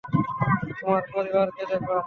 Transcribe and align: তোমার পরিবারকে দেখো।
তোমার 0.77 1.01
পরিবারকে 1.13 1.63
দেখো। 1.71 1.95